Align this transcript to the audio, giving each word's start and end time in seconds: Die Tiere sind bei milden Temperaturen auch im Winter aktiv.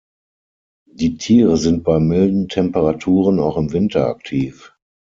Die 0.91 1.17
Tiere 1.17 1.57
sind 1.57 1.83
bei 1.83 1.99
milden 1.99 2.47
Temperaturen 2.49 3.39
auch 3.39 3.55
im 3.55 3.71
Winter 3.71 4.07
aktiv. 4.07 4.73